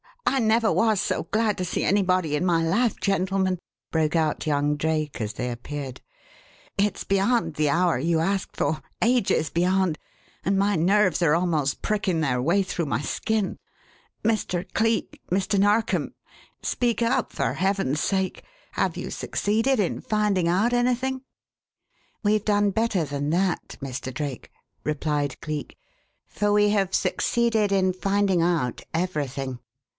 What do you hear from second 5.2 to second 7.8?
as they appeared. "It's beyond the